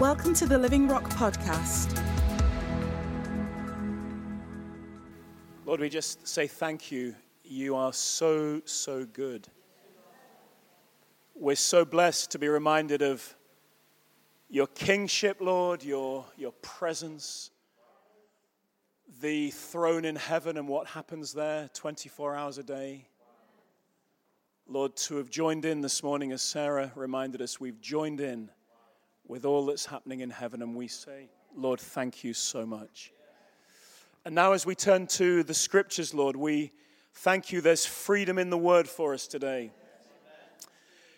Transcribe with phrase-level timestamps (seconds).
[0.00, 2.00] Welcome to the Living Rock Podcast.
[5.66, 7.16] Lord, we just say thank you.
[7.42, 9.48] You are so, so good.
[11.34, 13.34] We're so blessed to be reminded of
[14.48, 17.50] your kingship, Lord, your, your presence,
[19.20, 23.08] the throne in heaven and what happens there 24 hours a day.
[24.68, 28.50] Lord, to have joined in this morning, as Sarah reminded us, we've joined in
[29.28, 33.12] with all that's happening in heaven, and we say, Lord, thank you so much.
[34.24, 36.72] And now, as we turn to the scriptures, Lord, we
[37.14, 39.70] thank you there's freedom in the word for us today.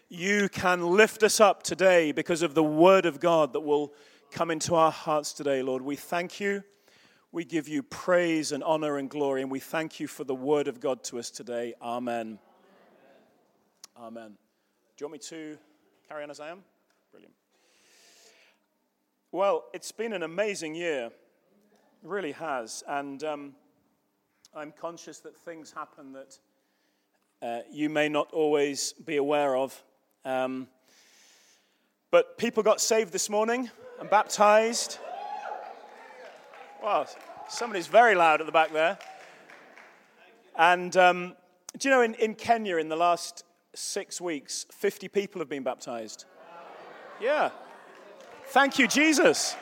[0.09, 3.95] You can lift us up today because of the word of God that will
[4.33, 5.83] come into our hearts today, Lord.
[5.83, 6.65] We thank you.
[7.33, 10.67] We give you praise and honor and glory, and we thank you for the word
[10.67, 11.75] of God to us today.
[11.81, 12.41] Amen.
[13.97, 14.31] Amen.
[14.97, 15.59] Do you want me to
[16.09, 16.65] carry on as I am?
[19.33, 21.07] Well, it's been an amazing year.
[21.07, 21.13] It
[22.03, 22.83] really has.
[22.89, 23.55] And um,
[24.53, 26.39] I'm conscious that things happen that
[27.41, 29.85] uh, you may not always be aware of.
[30.25, 30.67] Um,
[32.11, 34.99] but people got saved this morning and baptized.
[36.83, 37.07] Wow,
[37.49, 38.99] somebody's very loud at the back there.
[40.57, 41.37] And um,
[41.79, 43.45] do you know, in, in Kenya, in the last
[43.77, 46.25] six weeks, 50 people have been baptized?
[47.21, 47.51] Yeah.
[48.53, 49.55] Thank you, Jesus.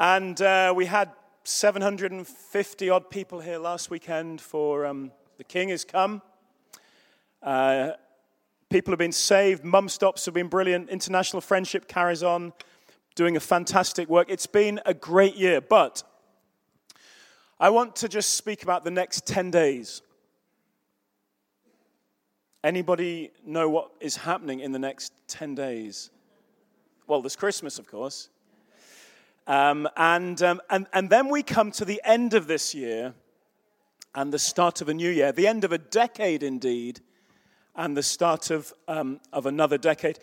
[0.00, 1.12] And uh, we had
[1.44, 6.20] 750 odd people here last weekend for um, The King has Come.
[7.40, 7.92] Uh,
[8.70, 9.62] people have been saved.
[9.62, 10.88] Mum stops have been brilliant.
[10.88, 12.52] International Friendship carries on,
[13.14, 14.26] doing a fantastic work.
[14.28, 16.02] It's been a great year, but
[17.60, 20.02] I want to just speak about the next 10 days.
[22.64, 26.08] Anybody know what is happening in the next 10 days?
[27.06, 28.30] Well, there's Christmas, of course.
[29.46, 33.12] Um, and, um, and, and then we come to the end of this year
[34.14, 37.00] and the start of a new year, the end of a decade indeed,
[37.76, 40.18] and the start of, um, of another decade.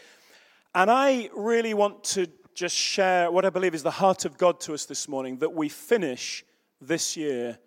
[0.74, 2.25] And I really want to
[2.56, 5.53] just share what I believe is the heart of God to us this morning that
[5.53, 6.44] we finish
[6.81, 7.59] this year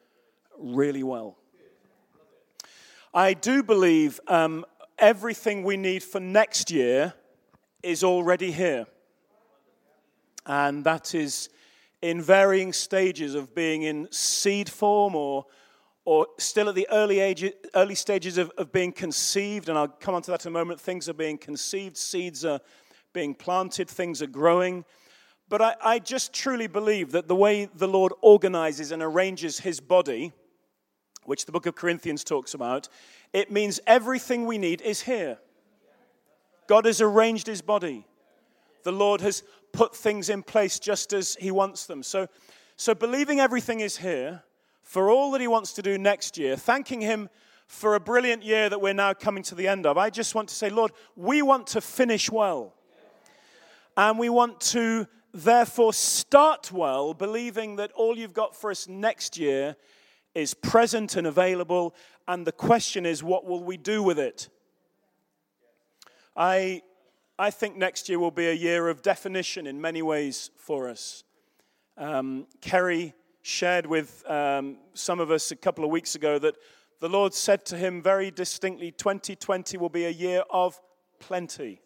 [0.58, 1.38] really well.
[3.16, 4.64] I do believe um,
[4.98, 7.14] everything we need for next year
[7.80, 8.86] is already here.
[10.46, 11.48] And that is
[12.02, 15.46] in varying stages of being in seed form or,
[16.04, 19.68] or still at the early, age, early stages of, of being conceived.
[19.68, 20.80] And I'll come on to that in a moment.
[20.80, 22.58] Things are being conceived, seeds are
[23.12, 24.84] being planted, things are growing.
[25.48, 29.78] But I, I just truly believe that the way the Lord organizes and arranges his
[29.78, 30.32] body,
[31.26, 32.88] which the book of Corinthians talks about,
[33.32, 35.38] it means everything we need is here.
[36.66, 38.06] God has arranged his body.
[38.82, 39.42] The Lord has
[39.72, 42.02] put things in place just as he wants them.
[42.02, 42.28] So,
[42.76, 44.42] so believing everything is here
[44.82, 47.28] for all that he wants to do next year, thanking him
[47.66, 50.48] for a brilliant year that we're now coming to the end of, I just want
[50.50, 52.74] to say, Lord, we want to finish well.
[53.96, 59.36] And we want to therefore start well, believing that all you've got for us next
[59.36, 59.76] year
[60.34, 61.94] is present and available,
[62.26, 64.48] and the question is, what will we do with it?
[66.36, 66.82] I,
[67.38, 71.24] I think next year will be a year of definition in many ways for us.
[71.96, 76.56] Um, Kerry shared with um, some of us a couple of weeks ago that
[77.00, 80.80] the Lord said to him very distinctly 2020 will be a year of
[81.20, 81.80] plenty.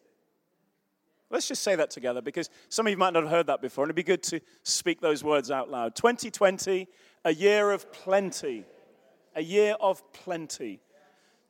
[1.30, 3.84] Let's just say that together because some of you might not have heard that before,
[3.84, 5.94] and it'd be good to speak those words out loud.
[5.94, 6.88] 2020,
[7.24, 8.64] a year of plenty.
[9.34, 10.80] A year of plenty.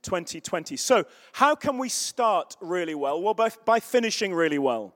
[0.02, 0.76] 2020.
[0.76, 3.20] So, how can we start really well?
[3.20, 4.94] Well, by, by finishing really well.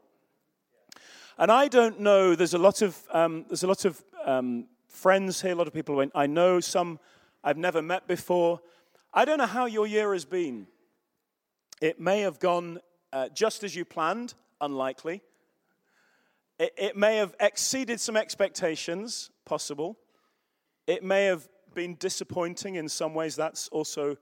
[1.38, 5.42] And I don't know, there's a lot of, um, there's a lot of um, friends
[5.42, 7.00] here, a lot of people I know, some
[7.42, 8.60] I've never met before.
[9.12, 10.66] I don't know how your year has been.
[11.80, 12.80] It may have gone
[13.12, 15.22] uh, just as you planned, unlikely.
[16.58, 19.98] It, it may have exceeded some expectations, possible.
[20.86, 24.16] It may have been disappointing in some ways, that's also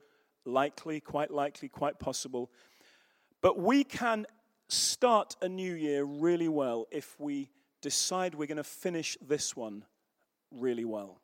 [0.45, 2.51] likely, quite likely, quite possible.
[3.41, 4.27] But we can
[4.69, 9.85] start a new year really well if we decide we're going to finish this one
[10.51, 11.21] really well.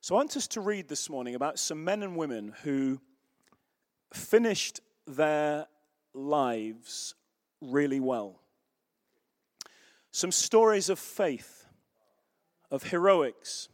[0.00, 3.00] So I want us to read this morning about some men and women who
[4.14, 5.66] finished their
[6.14, 7.14] lives
[7.60, 8.40] really well.
[10.10, 11.59] Some stories of faith,
[12.70, 13.68] of heroics,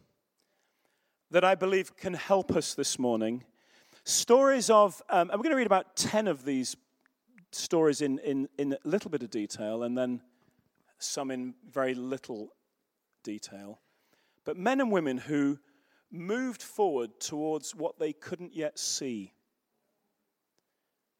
[1.30, 3.44] that I believe can help us this morning.
[4.04, 6.76] Stories of, um, we're going to read about 10 of these
[7.52, 10.20] stories in, in, in a little bit of detail and then
[10.98, 12.50] some in very little
[13.22, 13.80] detail.
[14.44, 15.58] But men and women who
[16.10, 19.32] moved forward towards what they couldn't yet see.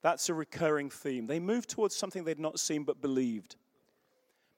[0.03, 1.27] That's a recurring theme.
[1.27, 3.57] They moved towards something they'd not seen but believed.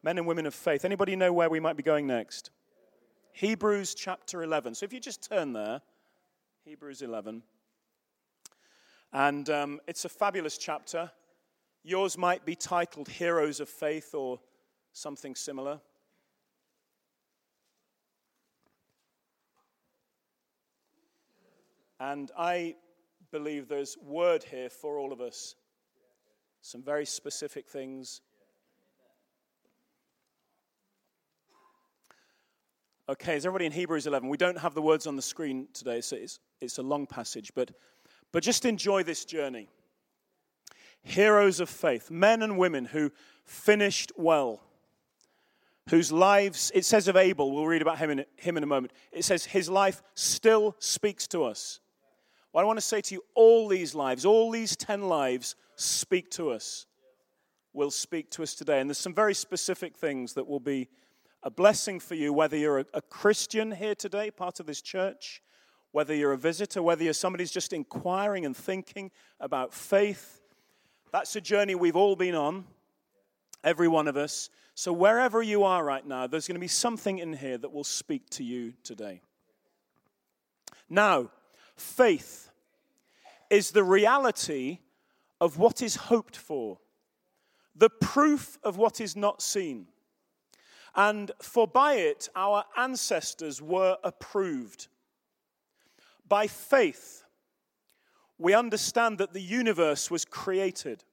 [0.03, 0.85] Men and women of faith.
[0.85, 2.51] Anybody know where we might be going next?
[3.33, 4.75] Hebrews chapter 11.
[4.75, 5.81] So if you just turn there,
[6.65, 7.43] Hebrews 11.
[9.13, 11.11] And um, it's a fabulous chapter.
[11.83, 14.41] Yours might be titled Heroes of Faith or
[14.93, 15.81] something similar.
[22.01, 22.77] And I
[23.31, 25.55] believe there's word here for all of us.
[26.61, 28.21] Some very specific things.
[33.11, 34.29] Okay, is everybody in Hebrews 11?
[34.29, 37.53] We don't have the words on the screen today, so it's, it's a long passage,
[37.55, 37.71] but,
[38.33, 39.71] but just enjoy this journey.
[41.01, 43.11] Heroes of faith, men and women who
[43.47, 44.61] finished well,
[45.89, 48.93] whose lives, it says of Abel, we'll read about him in, him in a moment,
[49.11, 51.81] it says his life still speaks to us.
[52.53, 56.31] Well, I want to say to you, all these lives, all these 10 lives speak
[56.33, 56.85] to us,
[57.73, 58.81] will speak to us today.
[58.81, 60.91] And there's some very specific things that will be
[61.43, 65.43] a blessing for you, whether you're a, a Christian here today, part of this church,
[65.93, 70.41] whether you're a visitor, whether you're somebody who's just inquiring and thinking about faith.
[71.13, 72.65] That's a journey we've all been on,
[73.65, 74.51] every one of us.
[74.75, 77.85] So, wherever you are right now, there's going to be something in here that will
[77.85, 79.23] speak to you today.
[80.89, 81.31] Now,
[81.77, 82.51] faith
[83.51, 84.79] is the reality
[85.41, 86.79] of what is hoped for,
[87.75, 89.87] the proof of what is not seen.
[90.99, 94.89] And for by it our ancestors were approved.
[96.29, 97.23] By faith,
[98.37, 101.05] we understand that the universe was created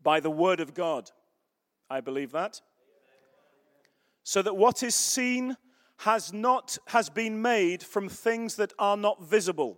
[0.00, 1.10] by the Word of God.
[1.90, 2.60] I believe that.
[4.22, 5.56] So that what is seen
[5.98, 9.76] has not has been made from things that are not visible.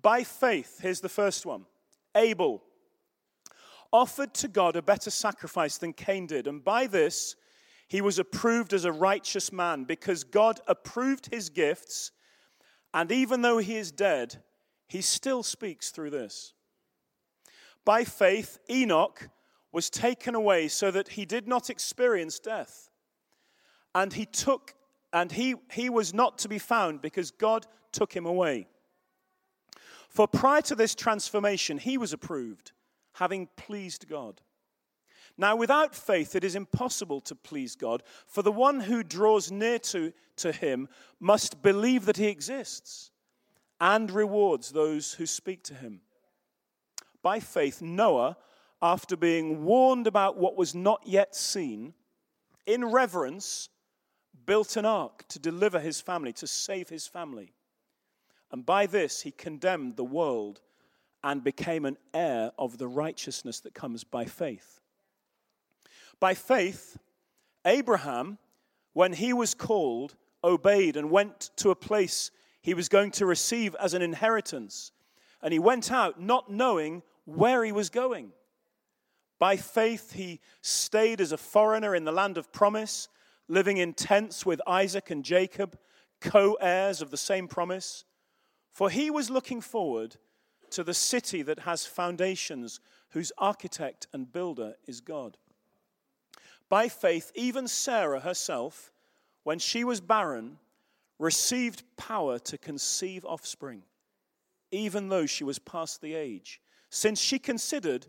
[0.00, 1.66] By faith, here's the first one.
[2.14, 2.62] Abel
[3.92, 7.34] offered to God a better sacrifice than Cain did, and by this
[7.92, 12.10] he was approved as a righteous man because God approved his gifts,
[12.94, 14.42] and even though he is dead,
[14.88, 16.54] he still speaks through this.
[17.84, 19.28] By faith, Enoch
[19.72, 22.88] was taken away so that he did not experience death.
[23.94, 24.72] And he took
[25.12, 28.68] and he, he was not to be found because God took him away.
[30.08, 32.72] For prior to this transformation, he was approved,
[33.16, 34.40] having pleased God.
[35.38, 39.78] Now, without faith, it is impossible to please God, for the one who draws near
[39.78, 40.88] to, to him
[41.20, 43.10] must believe that he exists
[43.80, 46.02] and rewards those who speak to him.
[47.22, 48.36] By faith, Noah,
[48.80, 51.94] after being warned about what was not yet seen,
[52.66, 53.68] in reverence,
[54.44, 57.54] built an ark to deliver his family, to save his family.
[58.50, 60.60] And by this, he condemned the world
[61.24, 64.81] and became an heir of the righteousness that comes by faith.
[66.22, 66.98] By faith,
[67.64, 68.38] Abraham,
[68.92, 70.14] when he was called,
[70.44, 72.30] obeyed and went to a place
[72.60, 74.92] he was going to receive as an inheritance.
[75.42, 78.30] And he went out not knowing where he was going.
[79.40, 83.08] By faith, he stayed as a foreigner in the land of promise,
[83.48, 85.76] living in tents with Isaac and Jacob,
[86.20, 88.04] co heirs of the same promise.
[88.70, 90.18] For he was looking forward
[90.70, 95.36] to the city that has foundations, whose architect and builder is God.
[96.72, 98.90] By faith, even Sarah herself,
[99.42, 100.56] when she was barren,
[101.18, 103.82] received power to conceive offspring,
[104.70, 108.06] even though she was past the age, since she considered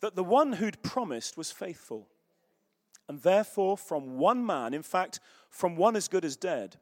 [0.00, 2.08] that the one who'd promised was faithful.
[3.08, 6.78] And therefore, from one man, in fact, from one as good as dead,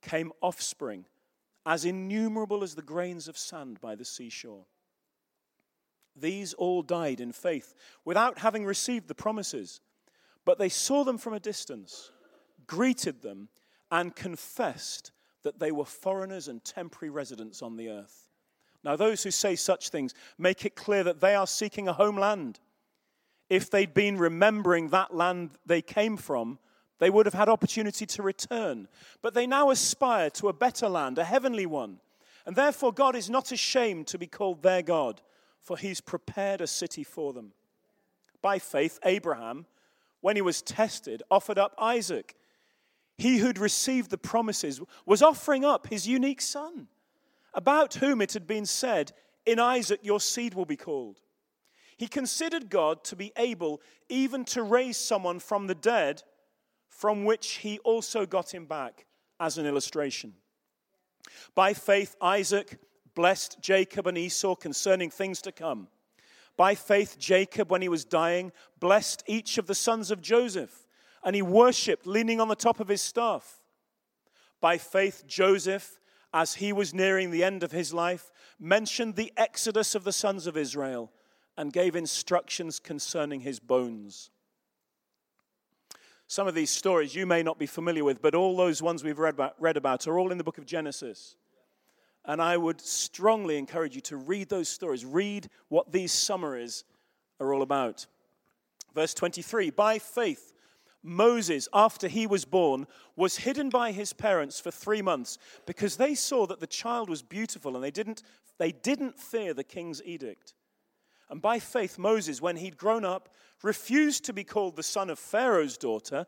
[0.00, 1.04] came offspring
[1.66, 4.64] as innumerable as the grains of sand by the seashore.
[6.16, 9.82] These all died in faith without having received the promises
[10.44, 12.10] but they saw them from a distance,
[12.66, 13.48] greeted them,
[13.90, 18.28] and confessed that they were foreigners and temporary residents on the earth.
[18.82, 22.60] Now, those who say such things make it clear that they are seeking a homeland.
[23.48, 26.58] If they'd been remembering that land they came from,
[26.98, 28.88] they would have had opportunity to return.
[29.22, 31.98] But they now aspire to a better land, a heavenly one.
[32.46, 35.22] And therefore, God is not ashamed to be called their God,
[35.60, 37.52] for he's prepared a city for them.
[38.42, 39.64] By faith, Abraham,
[40.24, 42.34] when he was tested, offered up Isaac.
[43.18, 46.88] He who'd received the promises was offering up his unique son,
[47.52, 49.12] about whom it had been said,
[49.44, 51.20] In Isaac your seed will be called.
[51.98, 56.22] He considered God to be able even to raise someone from the dead,
[56.88, 59.04] from which he also got him back
[59.38, 60.32] as an illustration.
[61.54, 62.78] By faith, Isaac
[63.14, 65.88] blessed Jacob and Esau concerning things to come.
[66.56, 70.86] By faith, Jacob, when he was dying, blessed each of the sons of Joseph,
[71.24, 73.60] and he worshipped leaning on the top of his staff.
[74.60, 75.98] By faith, Joseph,
[76.32, 80.46] as he was nearing the end of his life, mentioned the exodus of the sons
[80.46, 81.12] of Israel
[81.56, 84.30] and gave instructions concerning his bones.
[86.26, 89.18] Some of these stories you may not be familiar with, but all those ones we've
[89.18, 91.36] read about, read about are all in the book of Genesis.
[92.24, 96.84] And I would strongly encourage you to read those stories, read what these summaries
[97.38, 98.06] are all about.
[98.94, 100.52] Verse 23 By faith,
[101.02, 106.14] Moses, after he was born, was hidden by his parents for three months because they
[106.14, 108.22] saw that the child was beautiful and they didn't,
[108.58, 110.54] they didn't fear the king's edict.
[111.28, 113.28] And by faith, Moses, when he'd grown up,
[113.62, 116.26] refused to be called the son of Pharaoh's daughter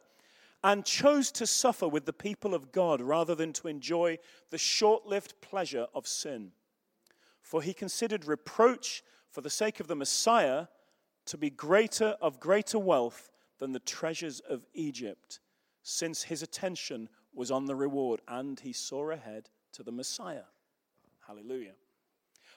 [0.67, 4.19] and chose to suffer with the people of God rather than to enjoy
[4.51, 6.51] the short lived pleasure of sin.
[7.41, 10.67] For he considered reproach for the sake of the Messiah
[11.27, 13.31] to be greater of greater wealth
[13.61, 15.39] than the treasures of Egypt,
[15.85, 20.49] since his attention was on the reward and he saw ahead to the Messiah.
[21.29, 21.75] Hallelujah.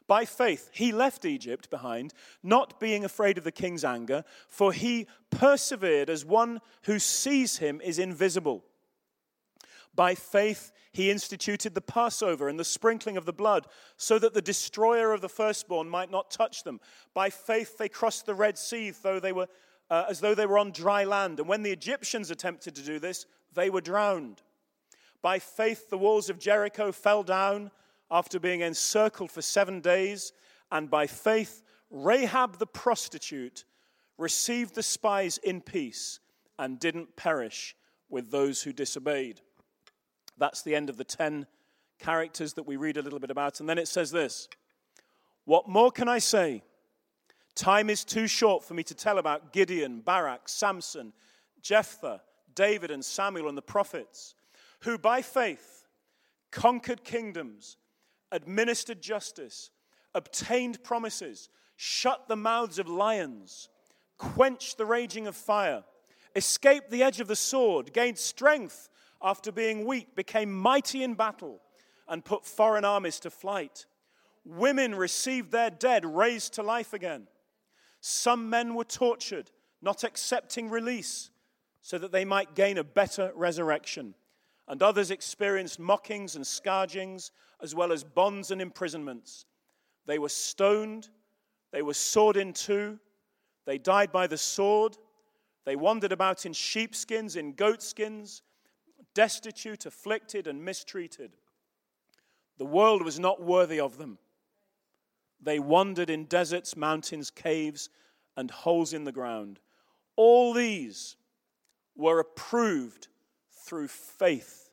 [0.09, 5.05] By faith, he left Egypt behind, not being afraid of the king's anger, for he
[5.29, 8.65] persevered as one who sees him is invisible.
[9.93, 14.41] By faith, he instituted the Passover and the sprinkling of the blood, so that the
[14.41, 16.79] destroyer of the firstborn might not touch them.
[17.13, 19.47] By faith, they crossed the Red Sea though they were,
[19.91, 21.39] uh, as though they were on dry land.
[21.39, 24.41] And when the Egyptians attempted to do this, they were drowned.
[25.21, 27.69] By faith, the walls of Jericho fell down
[28.11, 30.33] after being encircled for seven days,
[30.71, 33.65] and by faith, Rahab the prostitute
[34.17, 36.19] received the spies in peace
[36.57, 37.75] and didn't perish
[38.09, 39.41] with those who disobeyed.
[40.37, 41.47] That's the end of the 10
[41.99, 43.59] characters that we read a little bit about.
[43.59, 44.47] And then it says this
[45.45, 46.63] What more can I say?
[47.55, 51.11] Time is too short for me to tell about Gideon, Barak, Samson,
[51.61, 52.21] Jephthah,
[52.55, 54.35] David, and Samuel and the prophets,
[54.81, 55.85] who by faith
[56.51, 57.77] conquered kingdoms
[58.31, 59.71] administered justice,
[60.13, 63.69] obtained promises, shut the mouths of lions,
[64.17, 65.83] quenched the raging of fire,
[66.35, 68.89] escaped the edge of the sword, gained strength
[69.21, 71.61] after being weak, became mighty in battle,
[72.07, 73.85] and put foreign armies to flight.
[74.45, 77.27] Women received their dead raised to life again.
[78.01, 81.29] Some men were tortured, not accepting release,
[81.81, 84.15] so that they might gain a better resurrection.
[84.69, 89.45] And others experienced mockings and scourgings as well as bonds and imprisonments.
[90.05, 91.09] They were stoned,
[91.71, 92.99] they were sawed in two,
[93.65, 94.97] they died by the sword,
[95.65, 98.43] they wandered about in sheepskins, in goatskins,
[99.13, 101.31] destitute, afflicted, and mistreated.
[102.57, 104.17] The world was not worthy of them.
[105.41, 107.89] They wandered in deserts, mountains, caves,
[108.35, 109.59] and holes in the ground.
[110.15, 111.15] All these
[111.95, 113.07] were approved
[113.65, 114.69] through faith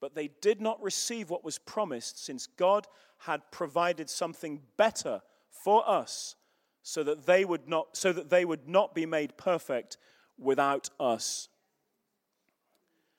[0.00, 2.86] but they did not receive what was promised since God
[3.18, 6.36] had provided something better for us
[6.82, 9.98] so that they would not, so that they would not be made perfect
[10.38, 11.48] without us.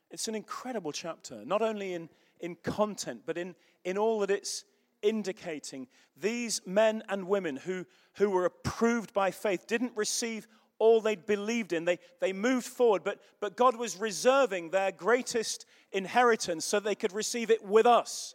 [0.10, 2.10] It's an incredible chapter, not only in,
[2.40, 4.66] in content, but in, in all that it's
[5.04, 5.88] indicating.
[6.18, 7.86] These men and women who,
[8.16, 10.48] who were approved by faith didn't receive
[10.82, 11.86] all they'd believed in.
[11.86, 17.14] They, they moved forward, but, but God was reserving their greatest inheritance so they could
[17.14, 18.34] receive it with us.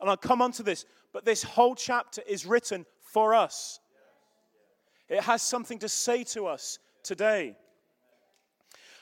[0.00, 3.78] And I'll come on to this, but this whole chapter is written for us.
[5.10, 7.56] It has something to say to us today.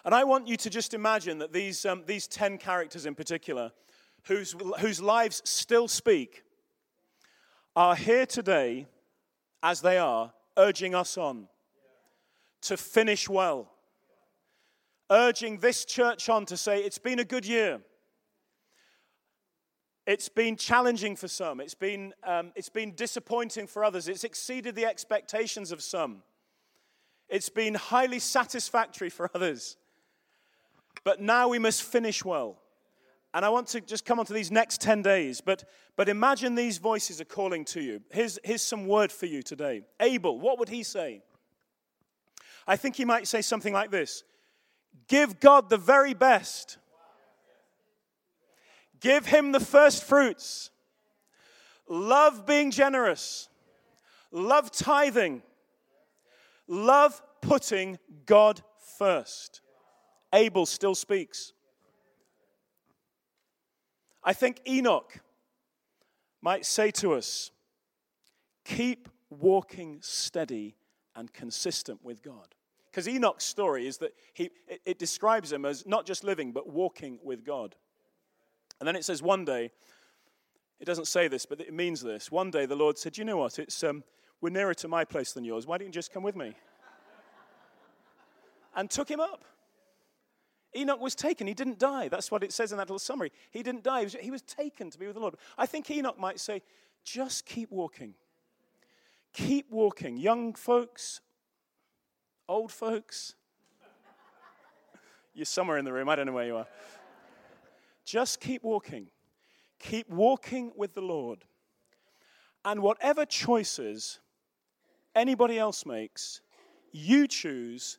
[0.05, 3.71] And I want you to just imagine that these, um, these 10 characters in particular,
[4.25, 6.43] whose, whose lives still speak,
[7.77, 8.89] are here today
[9.63, 11.47] as they are, urging us on
[12.63, 13.71] to finish well.
[15.11, 17.81] Urging this church on to say, it's been a good year.
[20.07, 21.61] It's been challenging for some.
[21.61, 24.09] It's been, um, it's been disappointing for others.
[24.09, 26.23] It's exceeded the expectations of some.
[27.29, 29.77] It's been highly satisfactory for others.
[31.05, 32.59] But now we must finish well.
[33.33, 35.41] And I want to just come on to these next 10 days.
[35.41, 35.65] But,
[35.97, 38.01] but imagine these voices are calling to you.
[38.11, 39.83] Here's, here's some word for you today.
[40.01, 41.23] Abel, what would he say?
[42.67, 44.25] I think he might say something like this.
[45.09, 46.79] Give God the very best,
[49.01, 50.71] give him the first fruits,
[51.89, 53.49] love being generous,
[54.31, 55.43] love tithing,
[56.69, 58.63] love putting God
[58.99, 59.61] first.
[60.33, 61.53] Abel still speaks.
[64.23, 65.21] I think Enoch
[66.43, 67.51] might say to us
[68.65, 70.77] keep walking steady
[71.21, 72.55] and consistent with God.
[72.91, 76.69] Because Enoch's story is that he, it, it describes him as not just living, but
[76.69, 77.77] walking with God.
[78.81, 79.71] And then it says one day,
[80.81, 82.33] it doesn't say this, but it means this.
[82.33, 83.59] One day the Lord said, You know what?
[83.59, 84.03] It's, um,
[84.41, 85.67] we're nearer to my place than yours.
[85.67, 86.55] Why don't you just come with me?
[88.75, 89.45] and took him up.
[90.75, 91.47] Enoch was taken.
[91.47, 92.09] He didn't die.
[92.09, 93.31] That's what it says in that little summary.
[93.51, 94.01] He didn't die.
[94.01, 95.35] He was, he was taken to be with the Lord.
[95.59, 96.63] I think Enoch might say,
[97.05, 98.15] just keep walking.
[99.33, 100.17] Keep walking.
[100.17, 101.21] Young folks,
[102.49, 103.35] old folks.
[105.35, 106.09] You're somewhere in the room.
[106.09, 106.67] I don't know where you are.
[108.05, 109.07] Just keep walking.
[109.79, 111.45] Keep walking with the Lord.
[112.65, 114.21] And whatever choices
[115.15, 116.41] anybody else makes,
[116.93, 117.99] you choose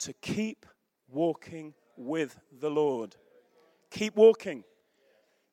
[0.00, 0.66] to keep
[1.08, 3.16] walking with the Lord.
[3.90, 4.62] Keep walking.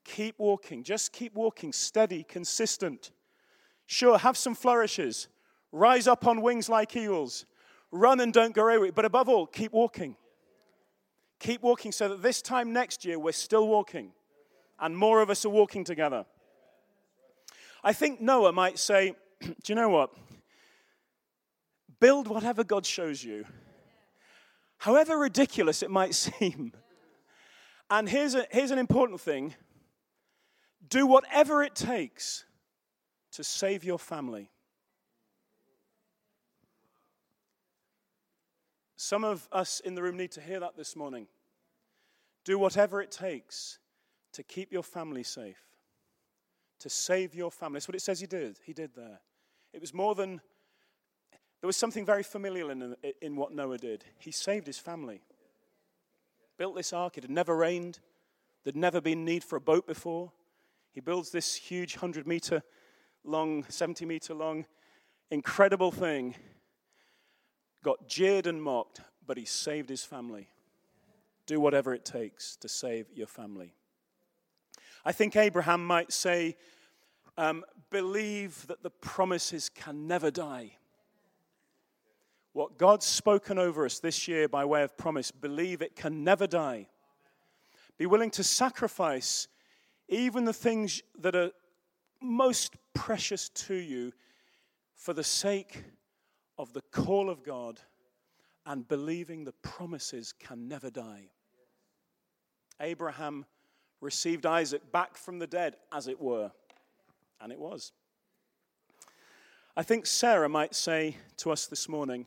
[0.03, 0.83] Keep walking.
[0.83, 1.71] Just keep walking.
[1.71, 3.11] Steady, consistent.
[3.93, 5.27] Sure, have some flourishes.
[5.71, 7.45] Rise up on wings like eagles.
[7.91, 8.89] Run and don't go away.
[8.89, 10.15] But above all, keep walking.
[11.39, 14.11] Keep walking so that this time next year we're still walking
[14.79, 16.25] and more of us are walking together.
[17.83, 20.09] I think Noah might say, Do you know what?
[21.99, 23.45] Build whatever God shows you
[24.79, 26.73] however ridiculous it might seem.
[27.91, 29.53] And here's, a, here's an important thing
[30.89, 32.45] do whatever it takes
[33.33, 34.49] to save your family.
[38.95, 41.27] Some of us in the room need to hear that this morning.
[42.45, 43.79] Do whatever it takes
[44.33, 45.61] to keep your family safe,
[46.79, 47.77] to save your family.
[47.77, 48.59] That's what it says he did.
[48.63, 49.19] He did there.
[49.73, 50.39] It was more than
[51.61, 54.03] there was something very familiar in, in what Noah did.
[54.19, 55.21] He saved his family,
[56.57, 57.17] built this ark.
[57.17, 57.99] It had never rained,
[58.63, 60.31] there'd never been need for a boat before.
[60.91, 62.63] He builds this huge 100 meter
[63.23, 64.65] long, 70 meter long,
[65.31, 66.35] incredible thing.
[67.83, 70.47] Got jeered and mocked, but he saved his family.
[71.45, 73.73] Do whatever it takes to save your family.
[75.05, 76.55] I think Abraham might say,
[77.37, 80.77] um, believe that the promises can never die.
[82.53, 86.47] What God's spoken over us this year by way of promise, believe it can never
[86.47, 86.87] die.
[87.97, 89.47] Be willing to sacrifice
[90.07, 91.51] even the things that are
[92.23, 94.13] most precious to you
[94.95, 95.83] for the sake
[96.57, 97.79] of the call of God
[98.65, 101.29] and believing the promises can never die.
[102.79, 103.45] Abraham
[104.01, 106.51] received Isaac back from the dead, as it were,
[107.41, 107.91] and it was.
[109.75, 112.25] I think Sarah might say to us this morning,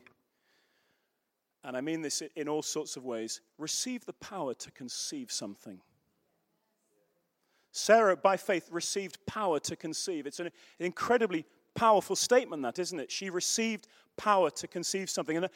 [1.63, 5.79] and I mean this in all sorts of ways, receive the power to conceive something.
[7.71, 10.25] Sarah, by faith, received power to conceive.
[10.25, 10.49] It's an
[10.79, 13.11] incredibly powerful statement, that, isn't it?
[13.11, 15.37] She received power to conceive something.
[15.37, 15.49] And,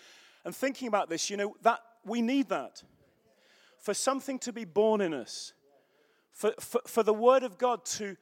[0.46, 2.84] and thinking about this, you know, that we need that.
[3.80, 5.54] For something to be born in us,
[6.32, 8.16] for, for, for the Word of God to,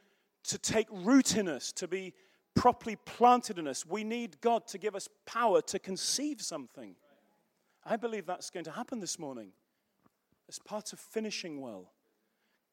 [0.45, 2.13] to take root in us, to be
[2.55, 6.95] properly planted in us, we need God to give us power to conceive something.
[7.85, 9.51] I believe that's going to happen this morning.
[10.47, 11.91] As part of finishing well,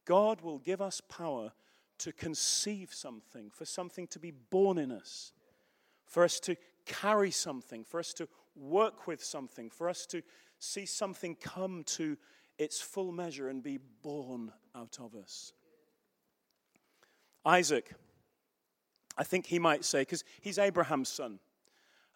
[0.06, 1.52] God will give us power
[1.98, 5.32] to conceive something, for something to be born in us,
[6.06, 10.22] for us to carry something, for us to work with something, for us to
[10.58, 12.16] see something come to
[12.58, 15.52] its full measure and be born out of us.
[17.44, 17.92] Isaac,
[19.18, 21.38] I think he might say, because he's Abraham's son.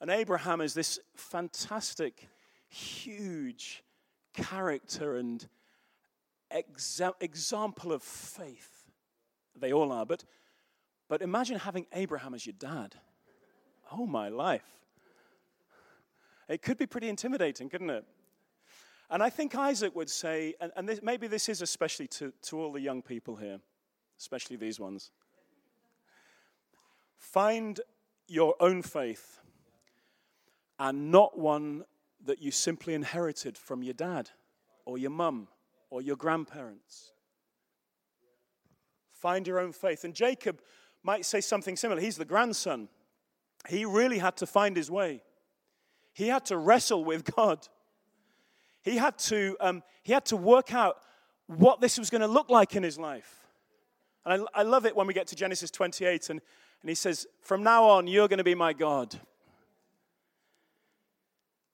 [0.00, 2.28] And Abraham is this fantastic
[2.68, 3.82] huge
[4.32, 5.46] character and
[6.54, 8.84] exa- example of faith.
[9.56, 10.06] They all are.
[10.06, 10.24] But,
[11.08, 12.94] but imagine having Abraham as your dad.
[13.92, 14.64] Oh, my life.
[16.48, 18.04] It could be pretty intimidating, couldn't it?
[19.10, 22.58] And I think Isaac would say, and, and this, maybe this is especially to, to
[22.60, 23.58] all the young people here,
[24.18, 25.10] especially these ones
[27.20, 27.80] find
[28.26, 29.40] your own faith
[30.78, 31.84] and not one
[32.24, 34.30] that you simply inherited from your dad
[34.86, 35.46] or your mum
[35.90, 37.12] or your grandparents.
[39.12, 40.04] Find your own faith.
[40.04, 40.62] And Jacob
[41.02, 42.00] might say something similar.
[42.00, 42.88] He's the grandson.
[43.68, 45.22] He really had to find his way.
[46.14, 47.66] He had to wrestle with God.
[48.82, 50.98] He had to, um, he had to work out
[51.46, 53.46] what this was going to look like in his life.
[54.24, 56.40] And I, I love it when we get to Genesis 28 and,
[56.82, 59.18] and he says, From now on, you're going to be my God.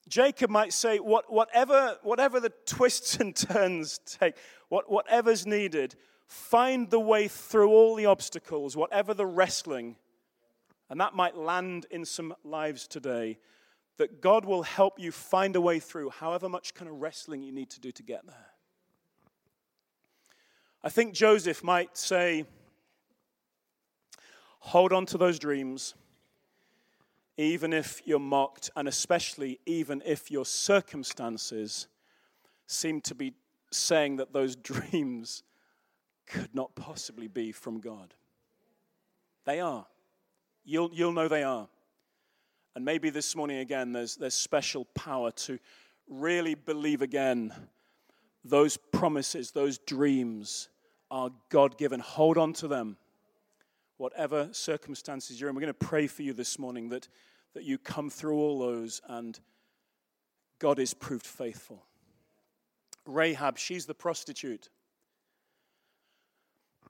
[0.08, 4.36] Jacob might say, what, whatever, whatever the twists and turns take,
[4.68, 9.96] what, whatever's needed, find the way through all the obstacles, whatever the wrestling,
[10.88, 13.38] and that might land in some lives today,
[13.98, 17.52] that God will help you find a way through, however much kind of wrestling you
[17.52, 18.46] need to do to get there.
[20.84, 22.44] I think Joseph might say,
[24.60, 25.94] hold on to those dreams
[27.36, 31.88] even if you're mocked, and especially even if your circumstances
[32.66, 33.34] seem to be
[33.70, 35.42] saying that those dreams
[36.26, 38.14] could not possibly be from God.
[39.44, 39.86] They are.
[40.64, 41.68] You'll, you'll know they are.
[42.74, 45.58] And maybe this morning again, there's, there's special power to
[46.08, 47.52] really believe again
[48.44, 50.68] those promises, those dreams
[51.10, 52.00] are God given.
[52.00, 52.96] Hold on to them
[53.98, 55.56] whatever circumstances you're in.
[55.56, 57.08] We're going to pray for you this morning that,
[57.54, 59.38] that you come through all those and
[60.58, 61.84] God is proved faithful.
[63.06, 64.68] Rahab, she's the prostitute.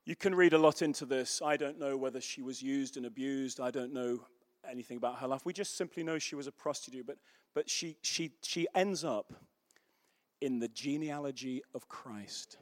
[0.05, 1.43] You can read a lot into this.
[1.45, 3.61] I don't know whether she was used and abused.
[3.61, 4.21] I don't know
[4.69, 5.45] anything about her life.
[5.45, 7.19] We just simply know she was a prostitute, but,
[7.55, 9.33] but she, she, she ends up
[10.41, 12.57] in the genealogy of Christ.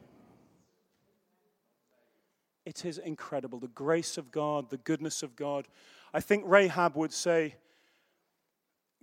[2.64, 3.58] It is incredible.
[3.58, 5.68] The grace of God, the goodness of God.
[6.12, 7.56] I think Rahab would say,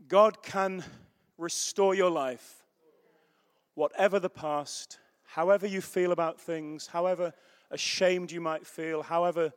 [0.08, 0.84] God can
[1.38, 2.64] restore your life,
[3.76, 7.34] whatever the past, however you feel about things, however
[7.70, 9.54] ashamed you might feel, however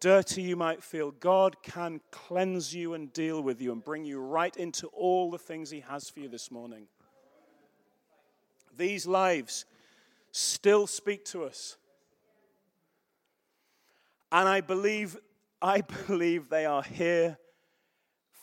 [0.00, 4.20] dirty you might feel, God can cleanse you and deal with you and bring you
[4.20, 6.86] right into all the things He has for you this morning.
[8.76, 9.66] These lives
[10.32, 11.76] still speak to us.
[14.34, 15.16] And I believe,
[15.62, 17.38] I believe they are here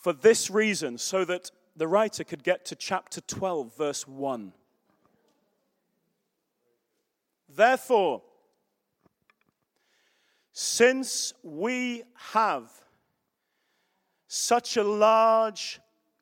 [0.01, 4.53] for this reason, so that the writer could get to chapter 12, verse 1.
[7.49, 8.21] Therefore,
[10.53, 12.71] since we have
[14.27, 15.81] such a large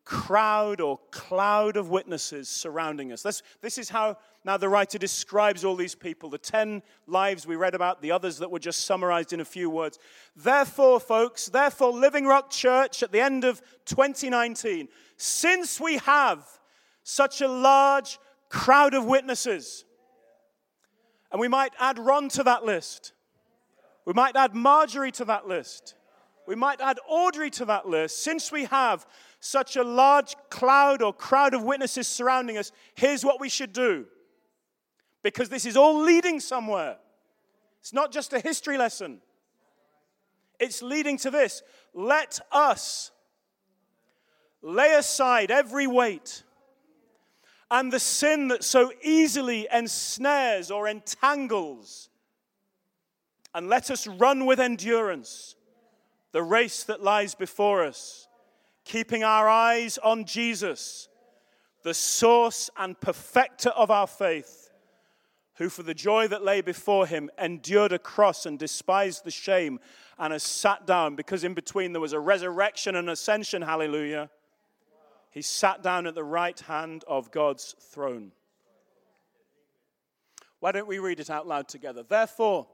[0.09, 3.21] crowd or cloud of witnesses surrounding us.
[3.21, 7.55] This, this is how now the writer describes all these people the 10 lives we
[7.55, 9.99] read about, the others that were just summarized in a few words.
[10.35, 16.45] Therefore, folks, therefore, Living Rock Church at the end of 2019, since we have
[17.03, 18.17] such a large
[18.49, 19.83] crowd of witnesses,
[21.31, 23.13] and we might add Ron to that list,
[24.05, 25.95] we might add Marjorie to that list.
[26.47, 28.23] We might add Audrey to that list.
[28.23, 29.05] Since we have
[29.39, 34.07] such a large cloud or crowd of witnesses surrounding us, here's what we should do.
[35.23, 36.97] Because this is all leading somewhere.
[37.81, 39.19] It's not just a history lesson,
[40.59, 41.63] it's leading to this.
[41.93, 43.11] Let us
[44.61, 46.43] lay aside every weight
[47.71, 52.09] and the sin that so easily ensnares or entangles,
[53.53, 55.55] and let us run with endurance
[56.31, 58.27] the race that lies before us
[58.89, 61.09] keeping our eyes on Jesus,
[61.83, 64.68] the source and perfecter of our faith,
[65.59, 69.77] who for the joy that lay before him endured a cross and despised the shame
[70.17, 74.29] and has sat down because in between there was a resurrection and ascension, hallelujah.
[75.29, 78.31] He sat down at the right hand of God's throne.
[80.61, 82.03] Why don't we read it out loud together?
[82.03, 82.65] Therefore,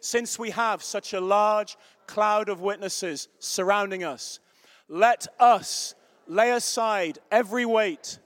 [0.00, 1.76] since we have such a large
[2.08, 4.40] cloud of witnesses surrounding us,
[4.88, 5.94] let us
[6.26, 8.18] lay aside every weight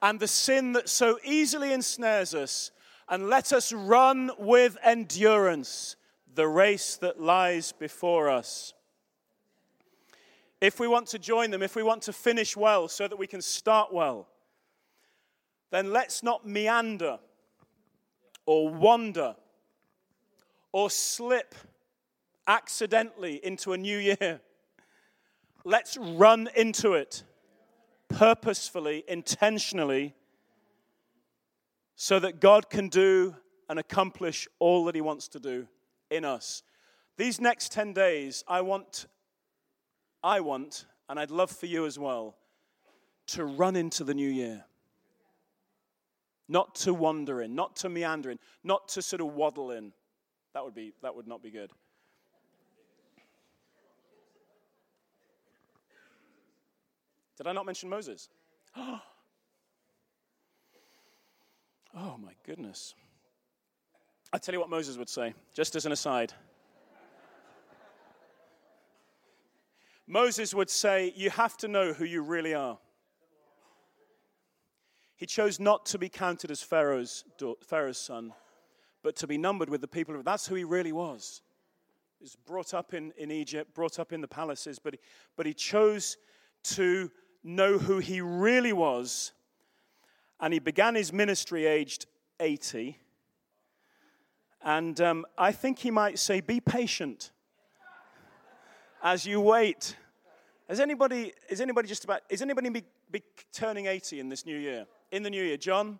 [0.00, 2.70] and the sin that so easily ensnares us,
[3.08, 5.96] and let us run with endurance
[6.34, 8.72] the race that lies before us.
[10.60, 13.26] If we want to join them, if we want to finish well so that we
[13.26, 14.28] can start well,
[15.70, 17.18] then let's not meander
[18.46, 19.36] or wander
[20.72, 21.54] or slip
[22.46, 24.40] accidentally into a new year.
[25.64, 27.24] Let's run into it
[28.08, 30.14] purposefully, intentionally,
[31.96, 33.36] so that God can do
[33.68, 35.68] and accomplish all that He wants to do
[36.10, 36.62] in us.
[37.16, 39.06] These next 10 days, I want,
[40.22, 42.36] I want, and I'd love for you as well,
[43.28, 44.64] to run into the new year.
[46.48, 49.92] Not to wander in, not to meander in, not to sort of waddle in.
[50.52, 51.70] That would, be, that would not be good.
[57.36, 58.28] Did I not mention Moses?
[61.96, 62.94] Oh my goodness.
[64.32, 66.32] I tell you what Moses would say, just as an aside.
[70.06, 72.78] Moses would say, You have to know who you really are.
[75.16, 77.24] He chose not to be counted as Pharaoh's,
[77.62, 78.34] Pharaoh's son,
[79.02, 81.40] but to be numbered with the people of That's who he really was.
[82.18, 85.00] He was brought up in, in Egypt, brought up in the palaces, but he,
[85.36, 86.18] but he chose
[86.64, 87.10] to
[87.42, 89.32] know who he really was.
[90.40, 92.06] And he began his ministry aged
[92.44, 92.98] 80.
[94.62, 97.30] And um, I think he might say, Be patient
[99.02, 99.96] as you wait.
[100.68, 104.56] Is anybody, is anybody just about, is anybody be, be turning 80 in this new
[104.56, 104.86] year?
[105.10, 105.56] In the new year?
[105.56, 105.98] John?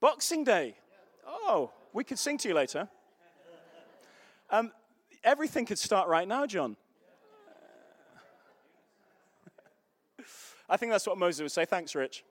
[0.00, 0.76] Boxing Day.
[1.26, 2.88] Oh, we could sing to you later.
[4.50, 4.72] Um,
[5.22, 6.76] everything could start right now, John.
[10.68, 11.64] I think that's what Moses would say.
[11.66, 12.24] Thanks, Rich.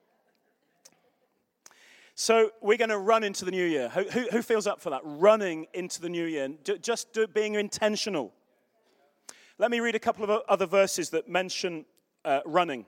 [2.19, 3.89] So we're going to run into the new year.
[3.89, 5.01] Who, who, who feels up for that?
[5.03, 6.49] Running into the new year,
[6.81, 8.33] just do, being intentional.
[9.59, 11.85] Let me read a couple of other verses that mention
[12.25, 12.87] uh, running.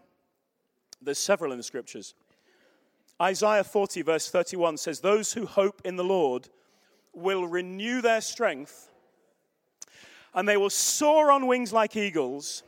[0.99, 2.15] There's several in the scriptures.
[3.21, 6.49] Isaiah 40, verse 31 says, Those who hope in the Lord
[7.13, 8.89] will renew their strength,
[10.33, 12.63] and they will soar on wings like eagles,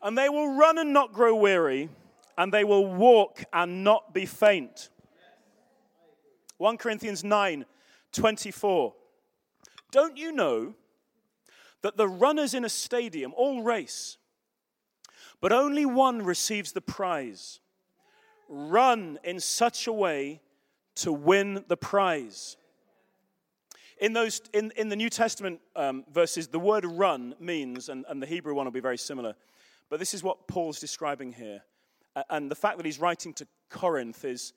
[0.00, 1.88] and they will run and not grow weary,
[2.36, 4.90] and they will walk and not be faint.
[6.58, 7.64] 1 Corinthians 9,
[8.12, 8.94] 24.
[9.90, 10.74] Don't you know
[11.82, 14.18] that the runners in a stadium all race,
[15.40, 17.60] but only one receives the prize.
[18.48, 20.40] Run in such a way
[20.96, 22.56] to win the prize.
[24.00, 28.20] In, those, in, in the New Testament um, verses, the word run means, and, and
[28.22, 29.34] the Hebrew one will be very similar,
[29.90, 31.62] but this is what Paul's describing here.
[32.30, 34.52] And the fact that he's writing to Corinth is,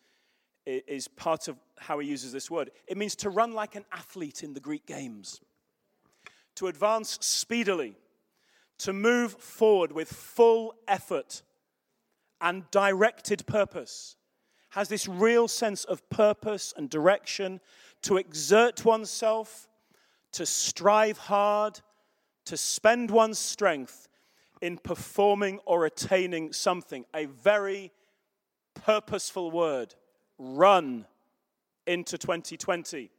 [0.65, 2.71] is part of how he uses this word.
[2.87, 5.41] It means to run like an athlete in the Greek games
[6.55, 7.95] to advance speedily,
[8.77, 11.41] to move forward with full effort
[12.39, 14.15] and directed purpose,
[14.69, 17.59] has this real sense of purpose and direction,
[18.01, 19.67] to exert oneself,
[20.31, 21.79] to strive hard,
[22.45, 24.07] to spend one's strength
[24.61, 27.05] in performing or attaining something.
[27.13, 27.91] A very
[28.73, 29.95] purposeful word.
[30.43, 31.05] Run
[31.85, 33.11] into 2020.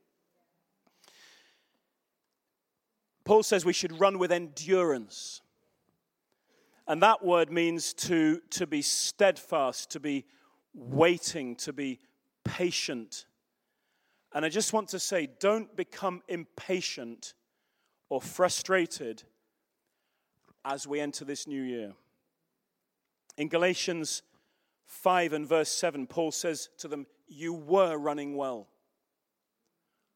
[3.24, 5.40] Paul says we should run with endurance.
[6.88, 10.24] And that word means to, to be steadfast, to be
[10.74, 12.00] waiting, to be
[12.44, 13.26] patient.
[14.32, 17.34] And I just want to say don't become impatient
[18.08, 19.22] or frustrated
[20.64, 21.92] as we enter this new year.
[23.36, 24.22] In Galatians
[24.92, 28.68] 5 and verse 7, Paul says to them, You were running well.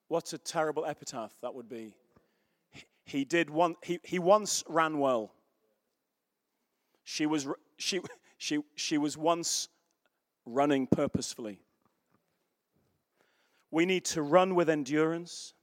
[0.08, 1.96] What a terrible epitaph that would be.
[3.04, 5.32] He, did one, he, he once ran well.
[7.04, 8.00] She was, she,
[8.36, 9.68] she, she was once
[10.44, 11.60] running purposefully.
[13.70, 15.54] We need to run with endurance.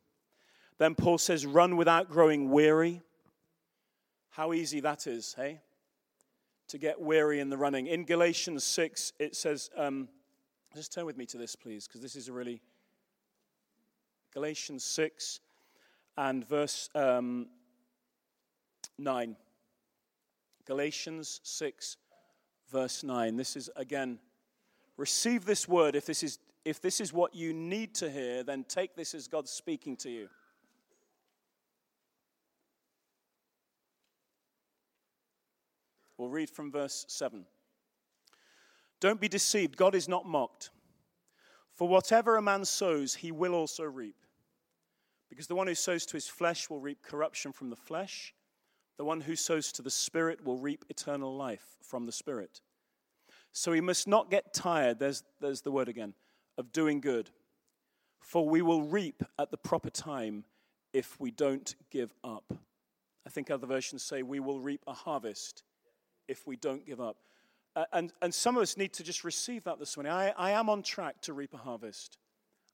[0.80, 3.04] Then Paul says, run without growing weary.
[4.32, 5.62] How easy that is, hey?
[6.70, 7.88] To get weary in the running.
[7.88, 10.08] In Galatians 6, it says, um,
[10.76, 12.62] just turn with me to this, please, because this is a really.
[14.34, 15.40] Galatians 6
[16.18, 17.48] and verse um,
[18.98, 19.36] 9.
[20.66, 21.98] Galatians 6,
[22.72, 23.36] verse 9.
[23.36, 24.20] This is again,
[24.98, 25.96] receive this word.
[25.96, 29.28] If this is, if this is what you need to hear, then take this as
[29.28, 30.30] God speaking to you.
[36.18, 37.46] We'll read from verse 7.
[39.00, 40.70] Don't be deceived, God is not mocked.
[41.74, 44.16] For whatever a man sows, he will also reap.
[45.30, 48.34] Because the one who sows to his flesh will reap corruption from the flesh,
[48.98, 52.62] the one who sows to the Spirit will reap eternal life from the Spirit.
[53.52, 56.14] So we must not get tired, there's, there's the word again,
[56.58, 57.32] of doing good.
[58.20, 60.46] For we will reap at the proper time
[60.94, 62.54] if we don't give up.
[63.26, 65.64] I think other versions say we will reap a harvest
[66.28, 67.18] if we don't give up.
[67.76, 70.14] Uh, and, and some of us need to just receive that this morning.
[70.14, 72.18] I, I am on track to reap a harvest.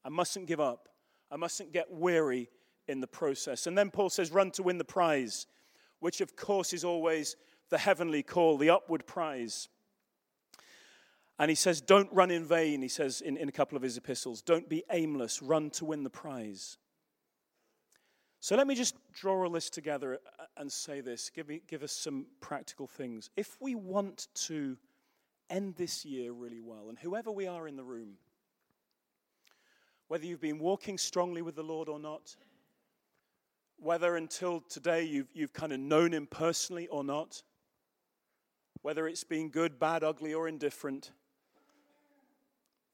[0.03, 0.89] I mustn't give up.
[1.31, 2.49] I mustn't get weary
[2.87, 3.67] in the process.
[3.67, 5.47] And then Paul says, run to win the prize,
[5.99, 7.35] which of course is always
[7.69, 9.69] the heavenly call, the upward prize.
[11.37, 13.95] And he says, don't run in vain, he says in, in a couple of his
[13.95, 14.41] epistles.
[14.41, 16.77] Don't be aimless, run to win the prize.
[18.41, 21.29] So let me just draw a list together uh, and say this.
[21.29, 23.29] Give, me, give us some practical things.
[23.35, 24.77] If we want to
[25.49, 28.13] end this year really well, and whoever we are in the room,
[30.07, 32.35] whether you've been walking strongly with the Lord or not,
[33.77, 37.43] whether until today you've, you've kind of known Him personally or not,
[38.81, 41.11] whether it's been good, bad, ugly, or indifferent,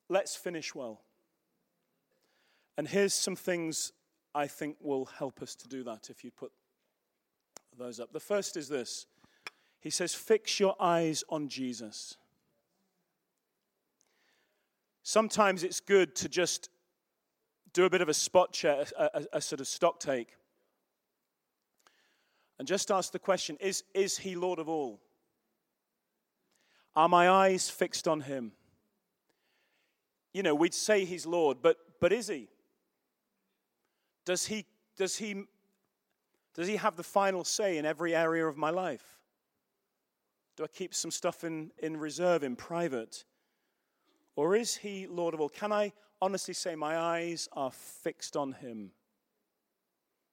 [0.09, 1.01] let's finish well.
[2.77, 3.93] And here's some things
[4.35, 6.51] I think will help us to do that if you put
[7.77, 8.11] those up.
[8.11, 9.07] The first is this
[9.79, 12.17] He says, Fix your eyes on Jesus.
[15.03, 16.69] Sometimes it's good to just
[17.73, 20.35] do a bit of a spot check, a, a, a sort of stock take,
[22.59, 24.99] and just ask the question is, is He Lord of all?
[26.95, 28.51] Are my eyes fixed on Him?
[30.33, 32.49] You know, we'd say He's Lord, but, but is He?
[34.25, 34.65] Does he,
[34.97, 35.43] does, he,
[36.55, 39.19] does he have the final say in every area of my life?
[40.57, 43.23] Do I keep some stuff in, in reserve, in private?
[44.35, 45.49] Or is he Lord of all?
[45.49, 48.91] Can I honestly say my eyes are fixed on him?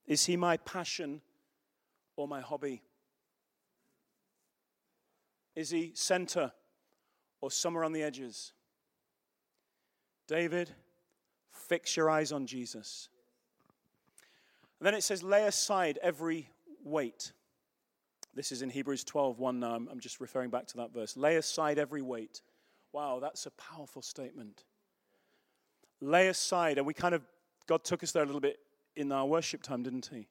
[0.07, 1.21] Is he my passion
[2.17, 2.83] or my hobby?
[5.55, 6.53] Is he center
[7.41, 8.53] or somewhere on the edges?
[10.27, 10.71] David,
[11.51, 13.09] fix your eyes on Jesus.
[14.83, 16.51] And then it says, lay aside every
[16.83, 17.31] weight.
[18.35, 19.75] This is in Hebrews 12, 1 now.
[19.77, 21.17] I'm just referring back to that verse.
[21.17, 22.43] Lay aside every weight.
[22.91, 24.65] Wow, that's a powerful statement.
[26.01, 27.23] Lay aside, and we kind of,
[27.69, 28.59] God took us there a little bit
[28.97, 30.27] in our worship time, didn't He?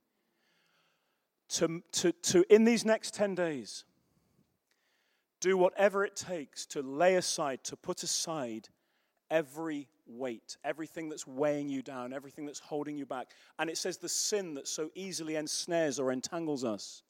[1.51, 3.85] To, to, to in these next 10 days,
[5.39, 8.67] do whatever it takes to lay aside, to put aside
[9.29, 13.27] every weight, everything that's weighing you down, everything that's holding you back.
[13.59, 17.03] And it says the sin that so easily ensnares or entangles us.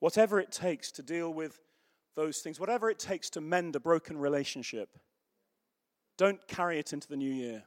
[0.00, 1.58] Whatever it takes to deal with
[2.14, 4.90] those things, whatever it takes to mend a broken relationship,
[6.16, 7.64] don't carry it into the new year.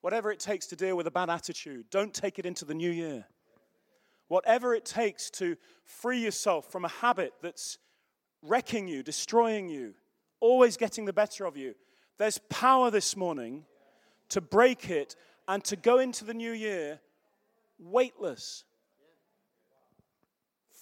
[0.00, 2.90] Whatever it takes to deal with a bad attitude, don't take it into the new
[2.90, 3.26] year.
[4.28, 7.78] Whatever it takes to free yourself from a habit that's
[8.42, 9.94] wrecking you, destroying you,
[10.44, 11.74] always getting the better of you.
[12.18, 13.64] There's power this morning
[14.28, 15.16] to break it
[15.48, 17.00] and to go into the new year
[17.78, 18.64] weightless,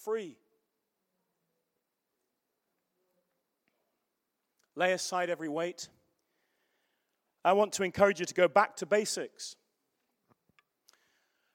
[0.04, 0.36] free.
[4.74, 5.88] Lay aside every weight.
[7.44, 9.54] I want to encourage you to go back to basics.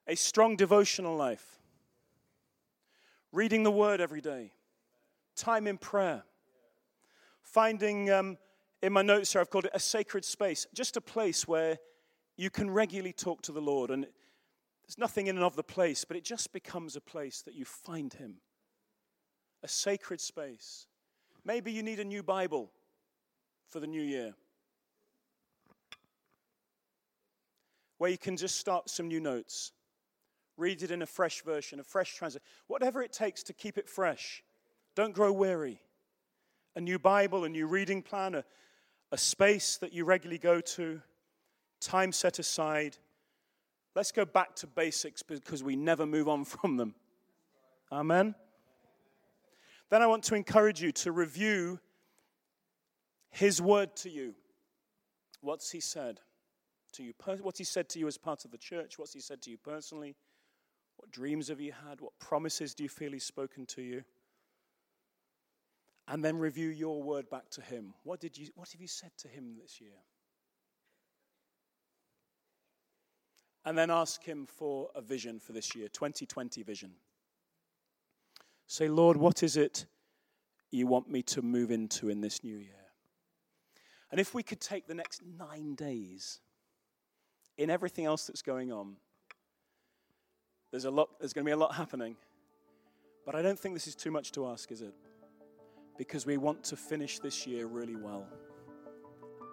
[0.07, 1.59] A strong devotional life,
[3.33, 4.53] reading the word every day,
[5.35, 6.23] time in prayer
[7.47, 8.37] finding um,
[8.81, 11.77] in my notes here, I've called it a sacred space, just a place where
[12.35, 13.89] you can regularly talk to the Lord.
[13.89, 17.55] And there's nothing in and of the place, but it just becomes a place that
[17.55, 18.35] you find Him.
[19.63, 20.87] A sacred space.
[21.43, 22.69] Maybe you need a new Bible
[23.67, 24.35] for the new year.
[27.97, 29.71] Where you can just start some new notes,
[30.55, 33.89] read it in a fresh version, a fresh translation, whatever it takes to keep it
[33.89, 34.43] fresh.
[34.95, 35.81] Don't grow weary
[36.77, 38.43] a new Bible, a new reading plan, a,
[39.11, 41.01] a space that you regularly go to,
[41.81, 42.95] time set aside.
[43.95, 46.93] Let's go back to basics because we never move on from them.
[47.91, 48.35] Amen.
[49.89, 51.79] Then I want to encourage you to review
[53.31, 54.35] His word to you.
[55.41, 56.19] What's He said
[56.93, 57.13] to you?
[57.41, 58.99] What's He said to you as part of the church?
[58.99, 60.15] What's He said to you personally?
[60.97, 62.01] What dreams have you had?
[62.01, 64.03] What promises do you feel He's spoken to you?
[66.07, 67.93] And then review your word back to him.
[68.03, 69.99] What, did you, what have you said to him this year?
[73.65, 76.91] And then ask him for a vision for this year, 2020 vision.
[78.67, 79.85] Say, Lord, what is it
[80.71, 82.71] you want me to move into in this new year?
[84.09, 86.39] And if we could take the next nine days
[87.57, 88.95] in everything else that's going on,
[90.71, 92.15] there's, a lot, there's going to be a lot happening.
[93.25, 94.93] But I don't think this is too much to ask, is it?
[95.97, 98.27] Because we want to finish this year really well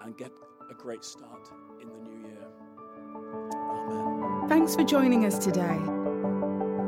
[0.02, 0.30] and get
[0.70, 1.48] a great start
[1.80, 2.46] in the new year.
[3.16, 4.48] Amen.
[4.48, 5.78] Thanks for joining us today.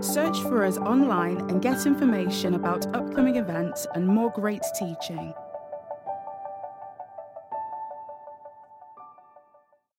[0.01, 5.33] Search for us online and get information about upcoming events and more great teaching.